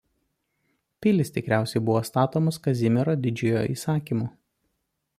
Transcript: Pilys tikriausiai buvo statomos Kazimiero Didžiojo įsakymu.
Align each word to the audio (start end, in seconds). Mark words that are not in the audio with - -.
Pilys 1.05 1.31
tikriausiai 1.35 1.83
buvo 1.89 2.01
statomos 2.09 2.59
Kazimiero 2.69 3.17
Didžiojo 3.27 3.65
įsakymu. 3.79 4.35